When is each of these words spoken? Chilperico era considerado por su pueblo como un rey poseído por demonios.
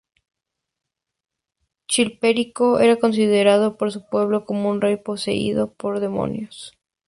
Chilperico 1.87 2.79
era 2.79 2.95
considerado 2.97 3.77
por 3.77 3.91
su 3.91 4.03
pueblo 4.07 4.45
como 4.45 4.69
un 4.71 4.81
rey 4.81 4.97
poseído 4.97 5.75
por 5.75 5.99
demonios. 5.99 6.73